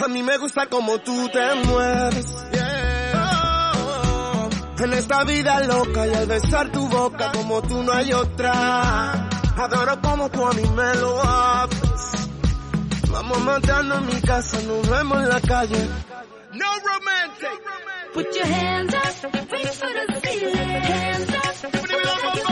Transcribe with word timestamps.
A 0.00 0.06
mí 0.08 0.22
me 0.22 0.36
gusta 0.38 0.66
como 0.66 0.98
tú 0.98 1.28
te 1.28 1.54
mueves. 1.66 2.26
Oh, 3.14 4.48
en 4.78 4.92
esta 4.92 5.24
vida 5.24 5.60
loca 5.60 6.06
y 6.06 6.14
al 6.14 6.26
besar 6.26 6.70
tu 6.70 6.86
boca 6.88 7.32
como 7.32 7.60
tú 7.62 7.82
no 7.82 7.92
hay 7.92 8.12
otra. 8.12 9.28
Adoro 9.56 10.00
como 10.00 10.30
tú 10.30 10.46
a 10.46 10.52
mí 10.52 10.62
me 10.76 10.94
lo 10.94 11.20
haces. 11.20 12.28
Vamos 13.10 13.40
matando 13.40 13.96
en 13.96 14.06
mi 14.06 14.20
casa, 14.20 14.60
nos 14.62 14.88
vemos 14.88 15.18
en 15.18 15.28
la 15.28 15.40
calle. 15.40 15.88
No 16.52 16.66
romantic. 16.86 17.60
Put 18.14 18.34
your 18.36 18.46
hands 18.46 18.94
up, 18.94 19.32
reach 19.50 19.66
for 19.66 19.88
the 19.88 20.20
ceiling. 20.22 20.54
Hands 20.56 21.28
up. 21.34 22.47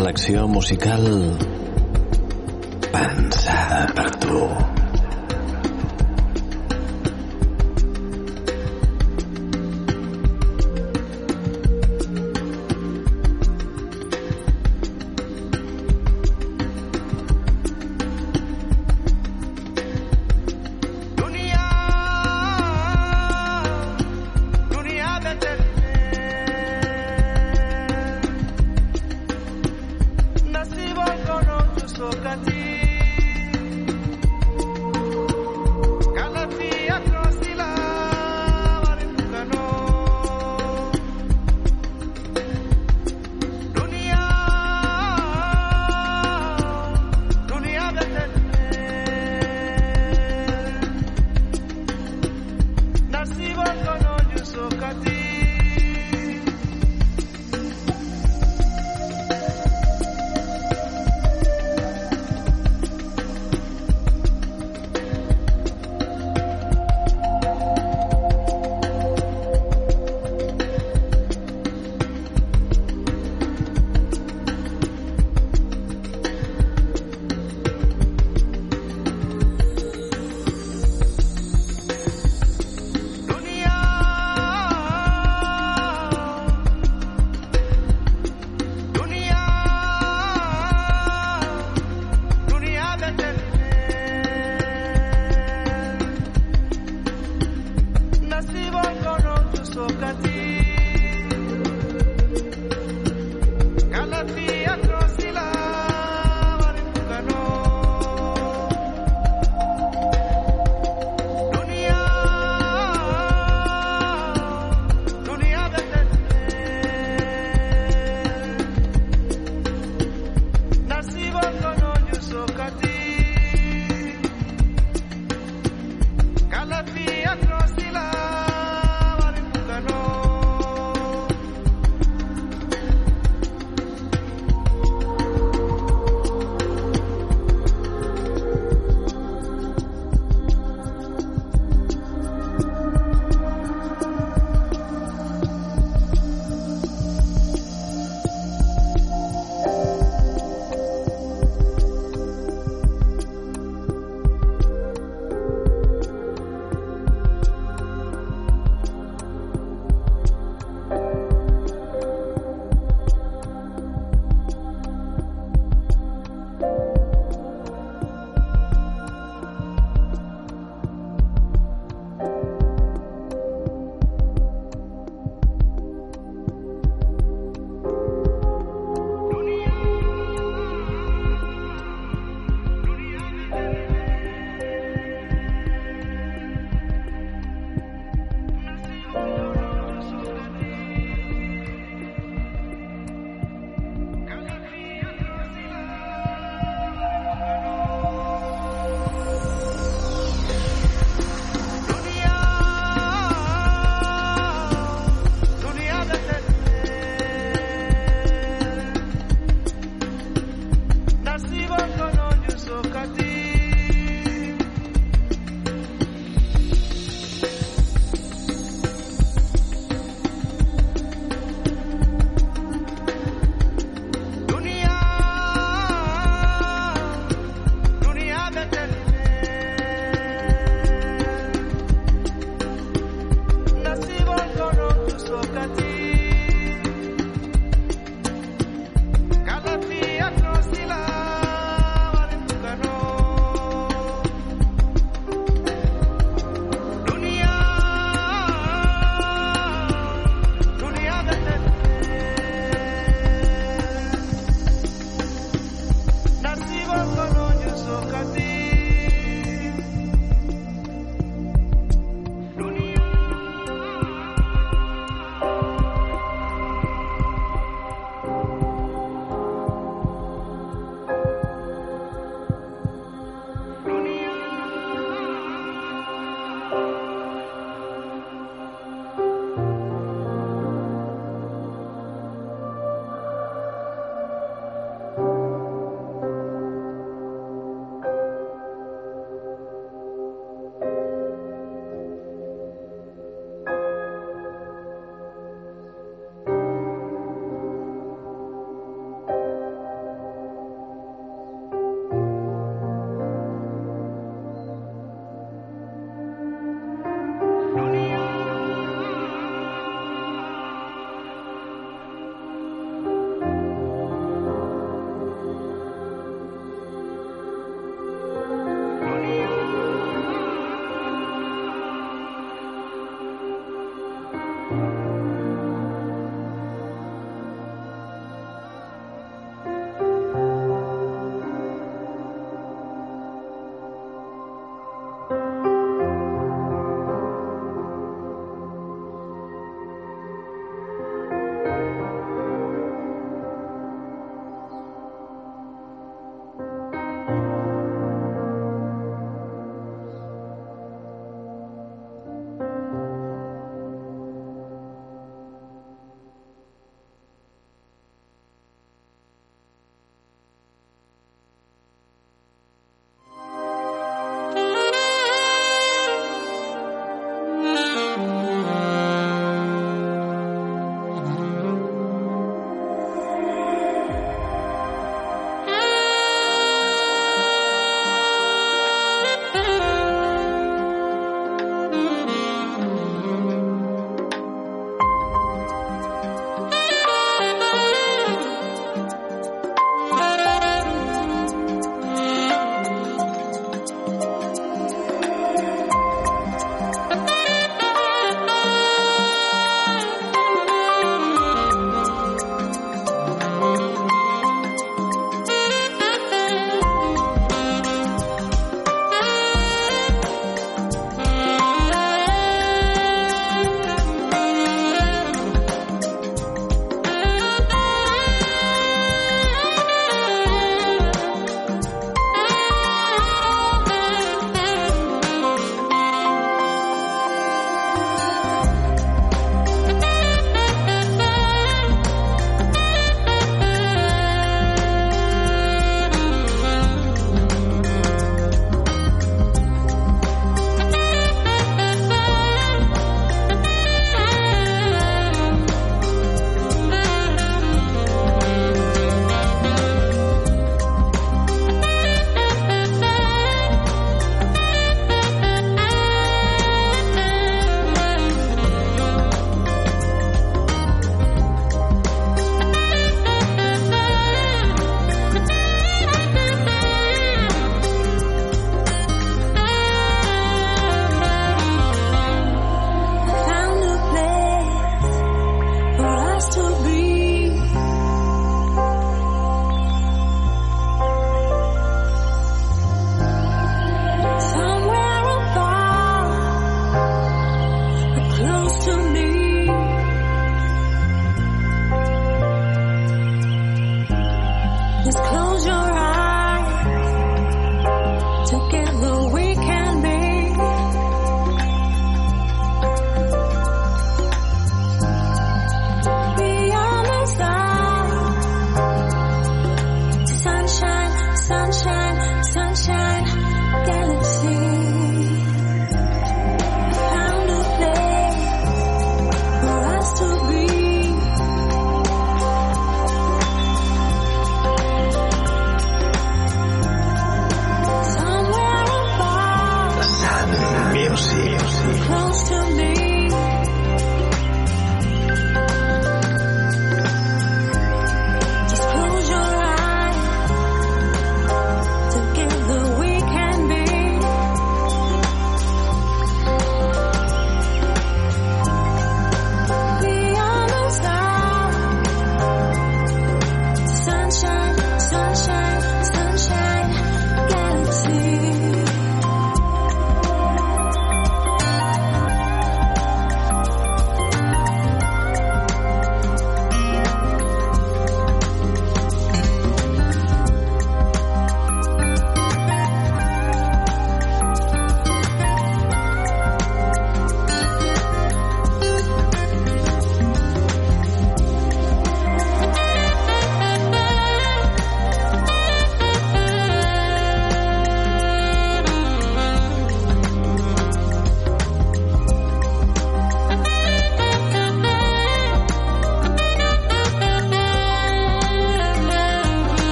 Selecció 0.00 0.48
musical 0.48 1.49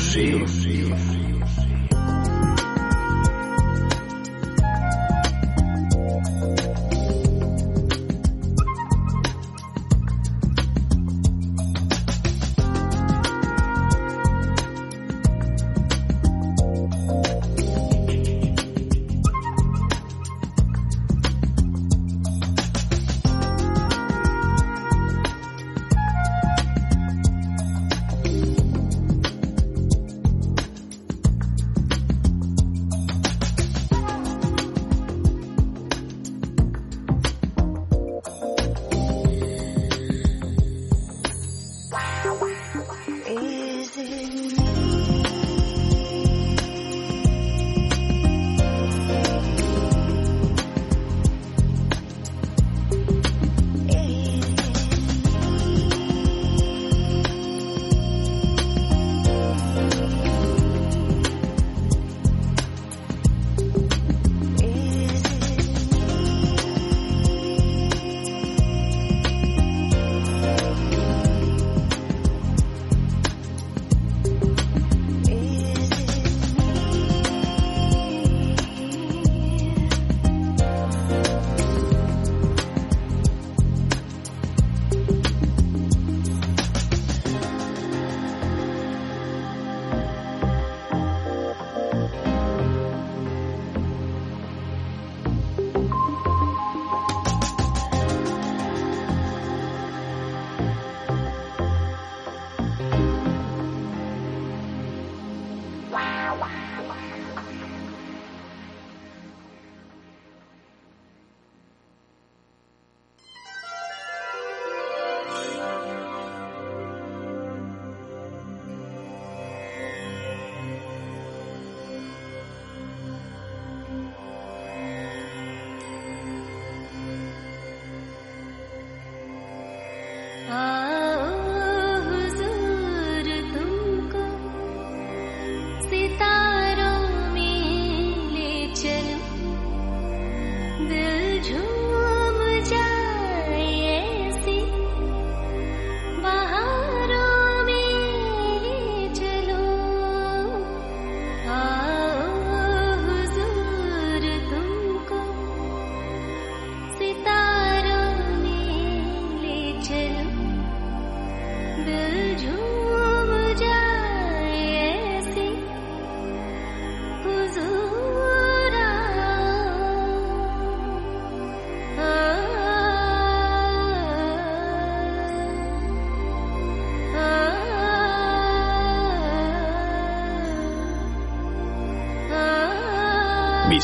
Hiroshima. 0.00 0.59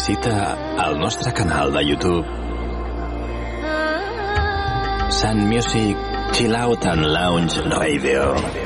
visita 0.07 0.57
al 0.77 0.99
nostre 0.99 1.33
canal 1.33 1.73
de 1.73 1.83
YouTube 1.85 2.25
Sun 5.11 5.49
Music 5.49 5.97
Chill 6.33 6.55
Out 6.55 6.87
and 6.87 7.07
Lounge 7.07 7.61
Radio. 7.63 8.66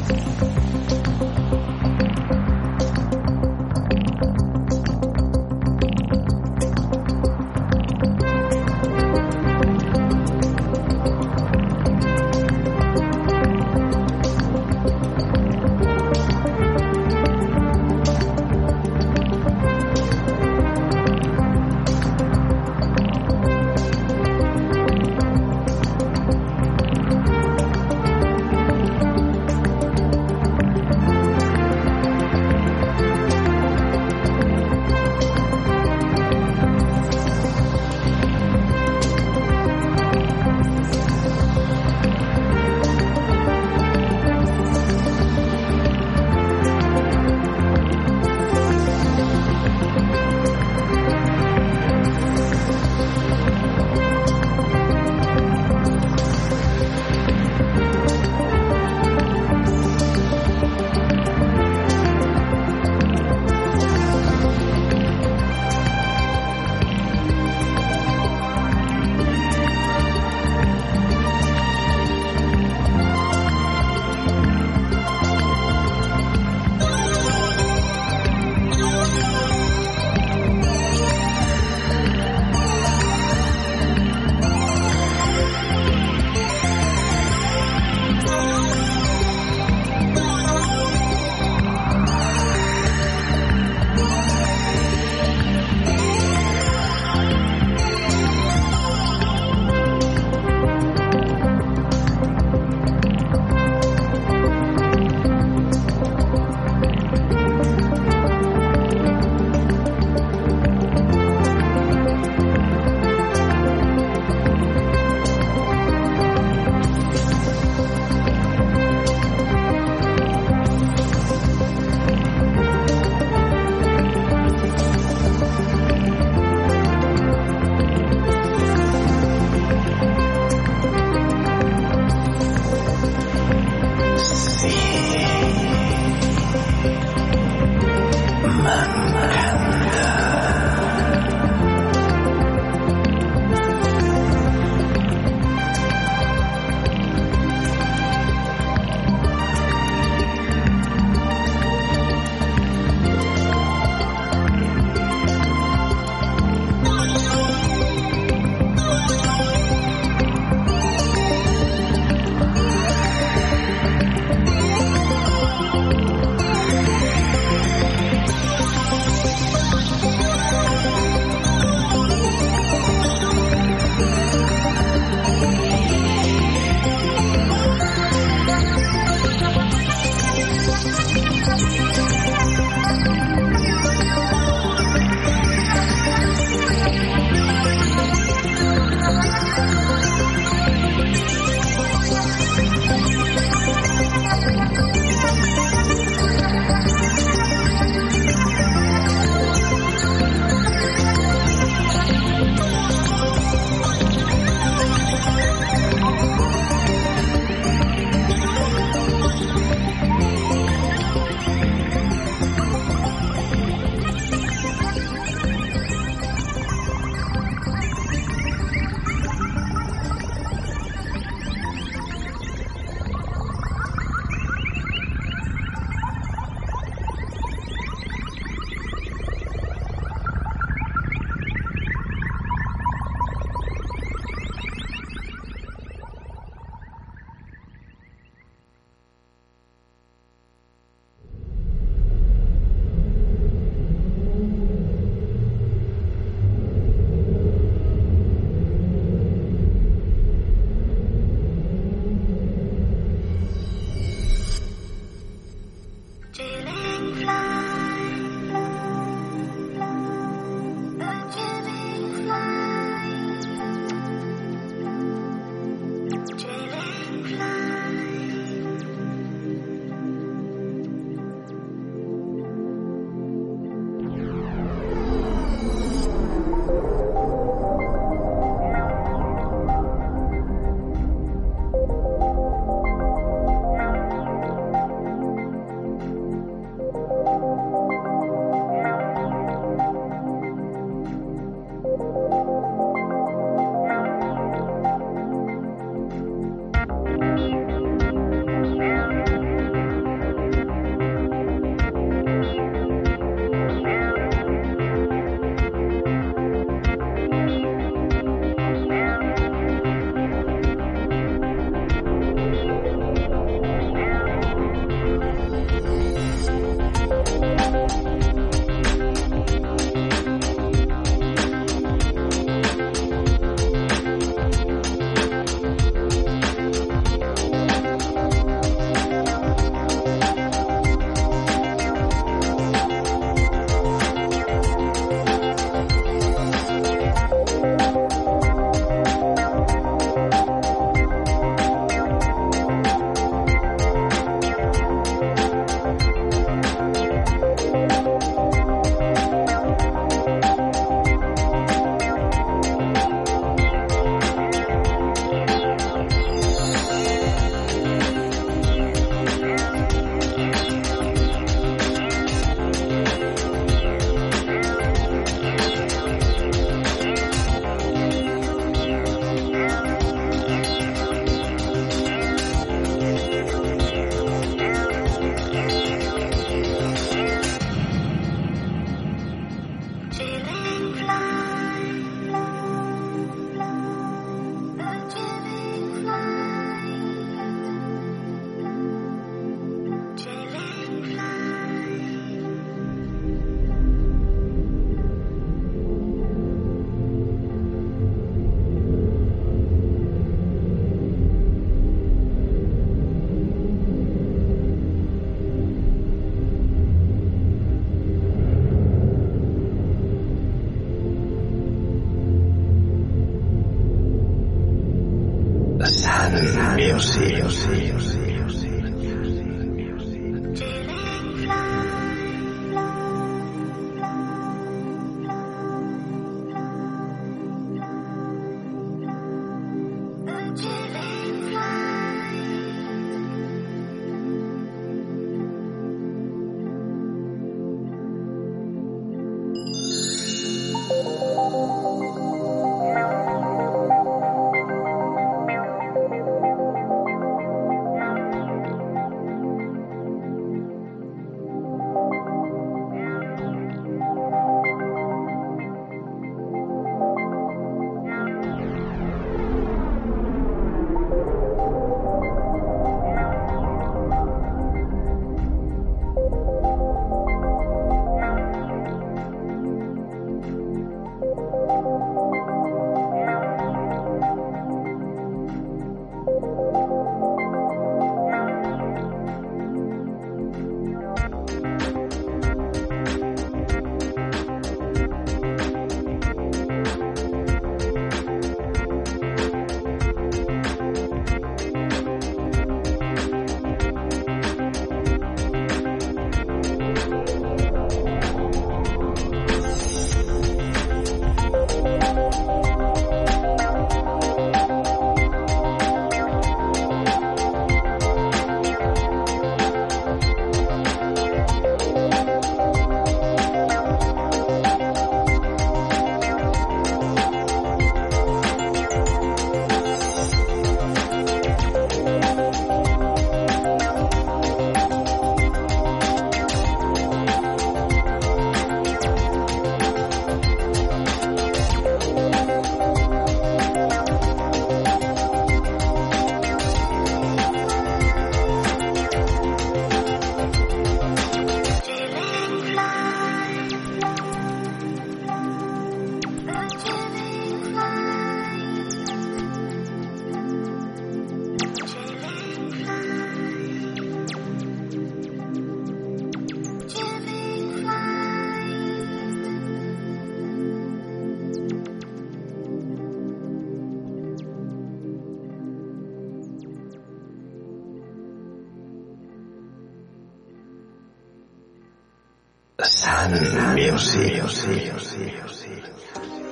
Sun 573.21 573.75
Music. 573.75 574.41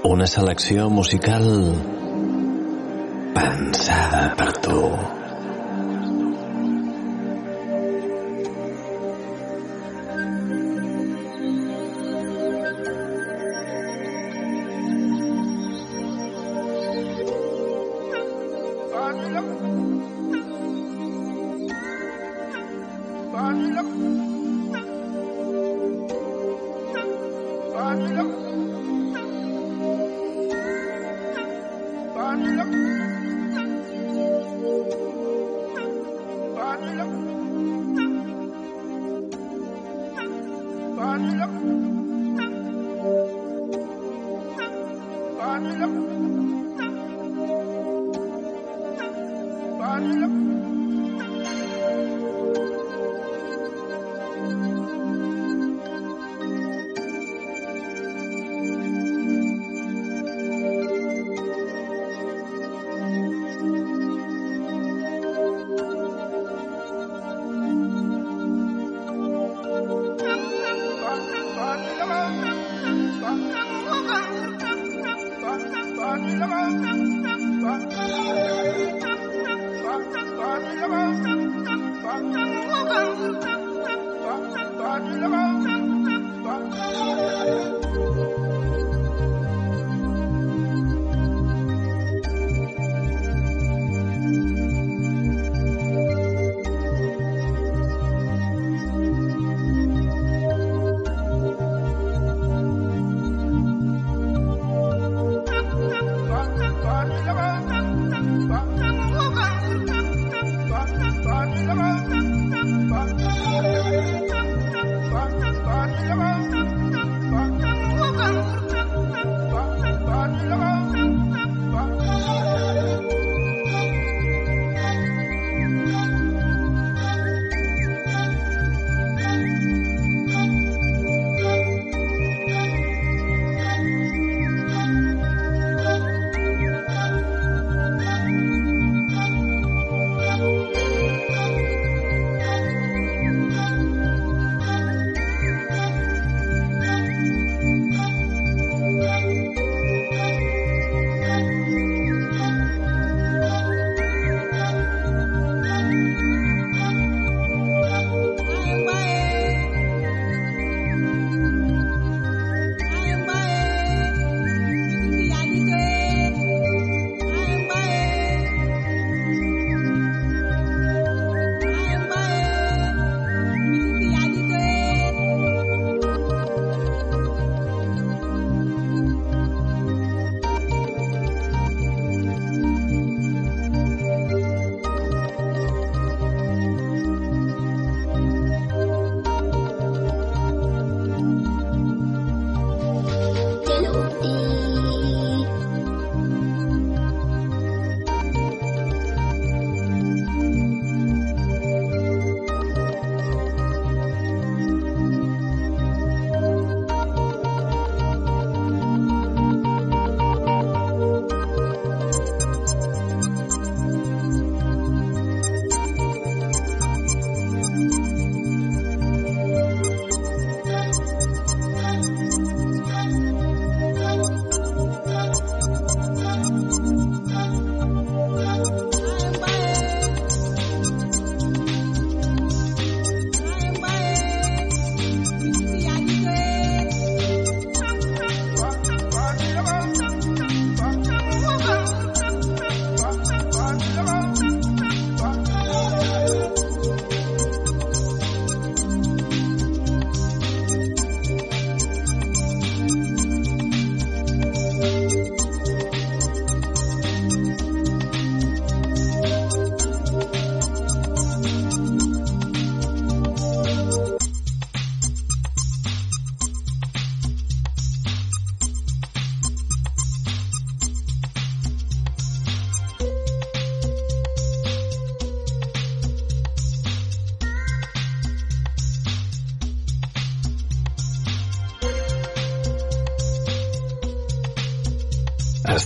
Una 0.06 0.28
selecció 0.30 0.86
musical 0.90 1.48
pensada 3.34 4.36
per 4.38 4.52
tu. 4.62 4.84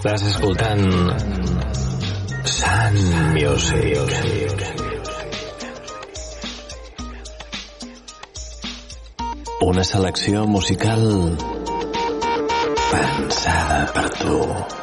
Estàs 0.03 0.23
escoltant 0.27 0.81
Sun 2.53 2.97
Music. 3.37 4.65
Una 9.69 9.87
selecció 9.93 10.43
musical 10.57 11.07
pensada 12.91 13.79
per 13.95 14.07
tu. 14.19 14.82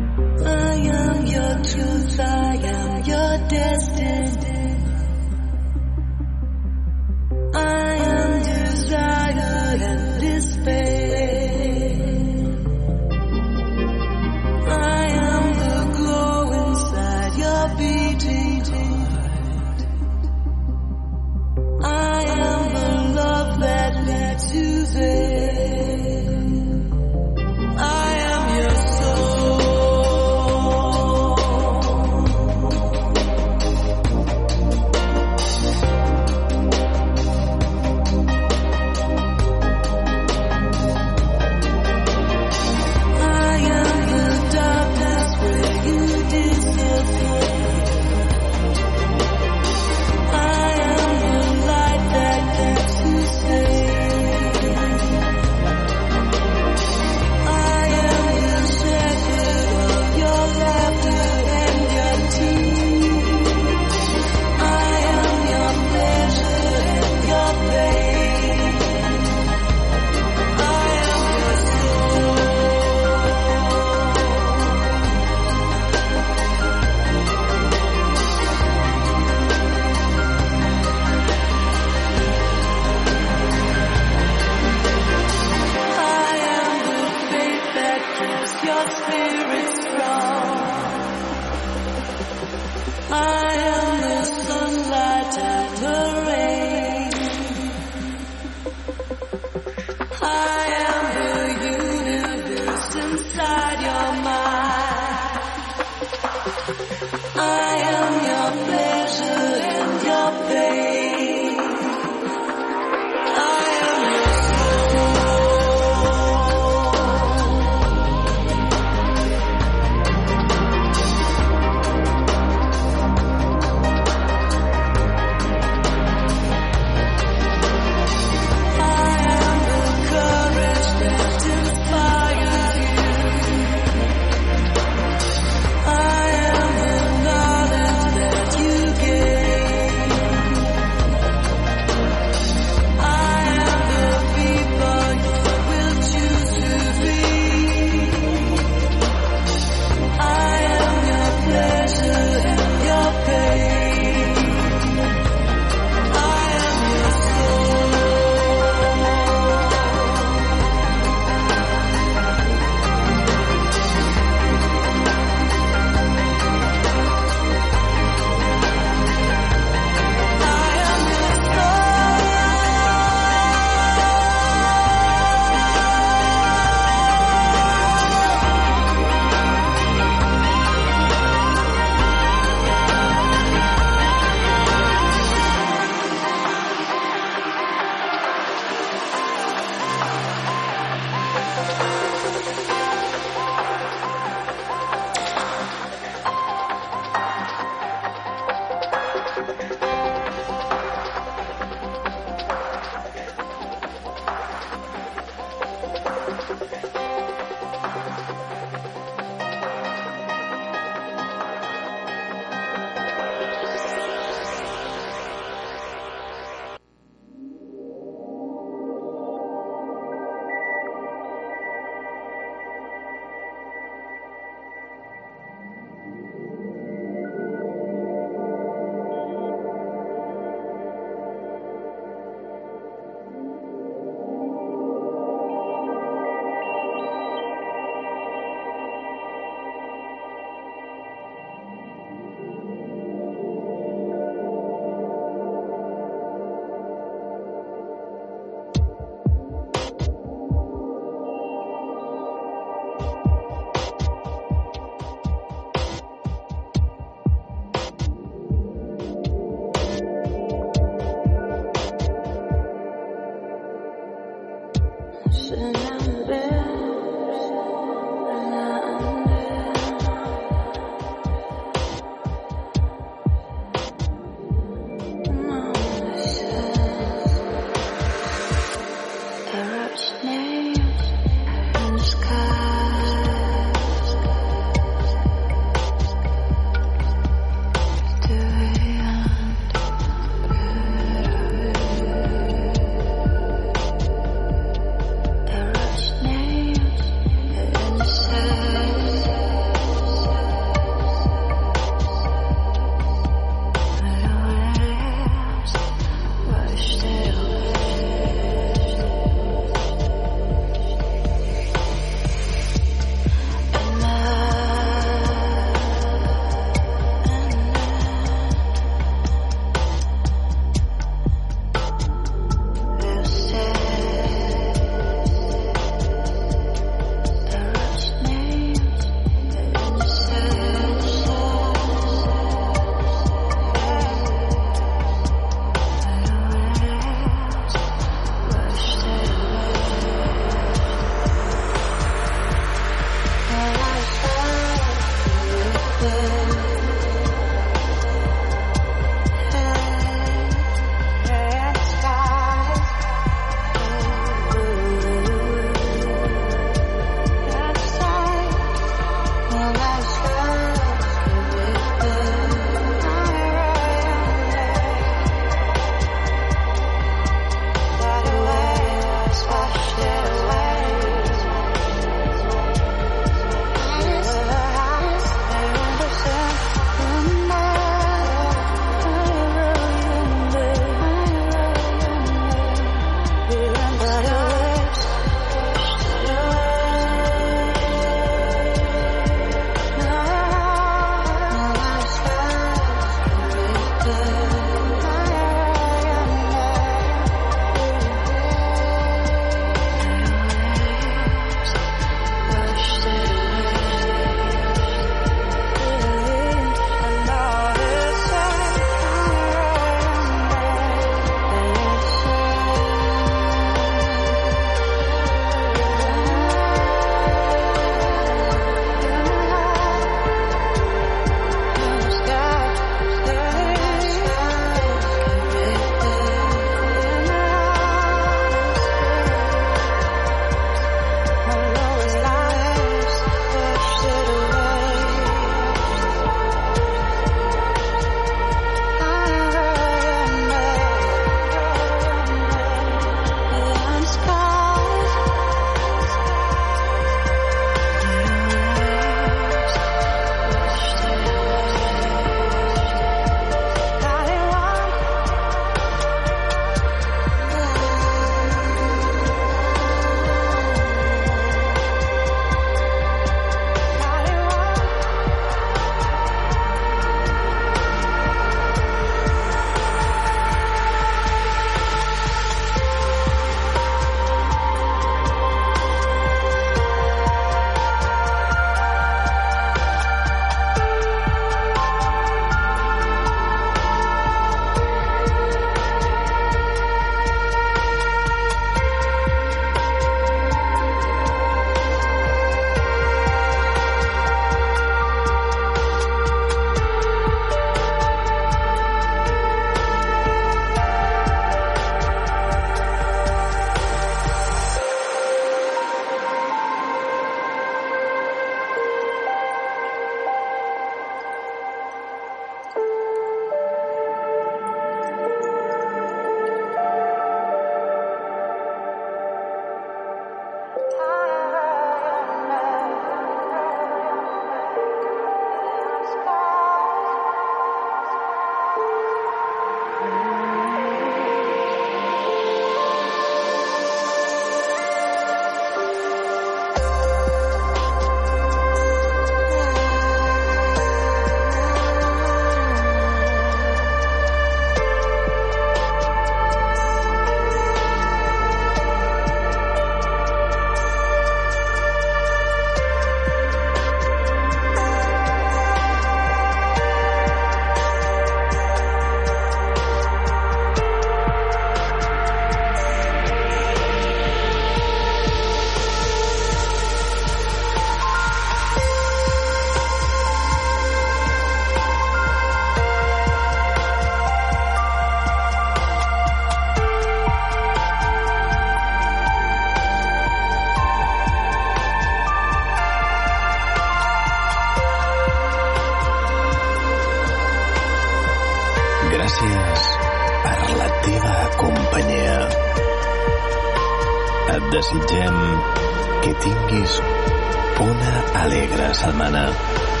Una 597.79 598.43
alegre 598.43 598.93
setmana. 598.93 600.00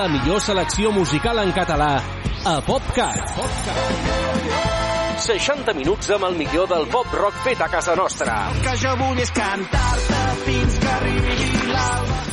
La 0.00 0.08
millor 0.08 0.40
selecció 0.40 0.90
musical 0.96 1.42
en 1.42 1.50
català 1.52 1.88
a 2.48 2.54
PopCat. 2.64 3.34
60 5.26 5.74
minuts 5.76 6.08
amb 6.16 6.24
el 6.30 6.38
millor 6.40 6.70
del 6.72 6.88
pop 6.94 7.12
rock 7.20 7.36
fet 7.44 7.60
a 7.60 7.68
casa 7.68 7.98
nostra. 8.00 8.38
El 8.54 8.64
que 8.64 8.78
jo 8.80 8.96
vull 9.02 9.20
és 9.20 9.36
cantar-te 9.36 10.19